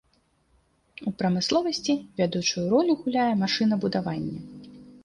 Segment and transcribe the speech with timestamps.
[1.11, 1.93] У прамысловасці
[2.23, 4.39] вядучую ролю гуляе машынабудаванне.